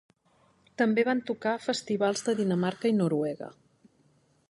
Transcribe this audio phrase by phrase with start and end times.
[0.81, 3.55] També van tocar a festivals de Dinamarca i Noruega.